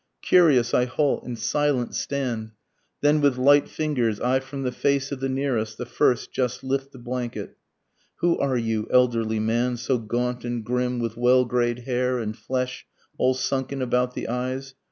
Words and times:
Curious 0.23 0.73
I 0.73 0.85
halt 0.85 1.23
and 1.25 1.37
silent 1.37 1.93
stand, 1.93 2.53
Then 3.01 3.21
with 3.21 3.37
light 3.37 3.69
fingers 3.69 4.19
I 4.19 4.39
from 4.39 4.63
the 4.63 4.71
face 4.71 5.11
of 5.11 5.19
the 5.19 5.29
nearest 5.29 5.77
the 5.77 5.85
first 5.85 6.31
just 6.31 6.63
lift 6.63 6.91
the 6.91 6.97
blanket; 6.97 7.55
Who 8.15 8.35
are 8.39 8.57
you 8.57 8.87
elderly 8.89 9.39
man 9.39 9.77
so 9.77 9.99
gaunt 9.99 10.43
and 10.43 10.65
grim, 10.65 10.97
with 10.97 11.17
well 11.17 11.45
gray'd 11.45 11.83
hair, 11.85 12.17
and 12.17 12.35
flesh 12.35 12.87
all 13.19 13.35
sunken 13.35 13.79
about 13.79 14.15
the 14.15 14.27
eyes? 14.27 14.73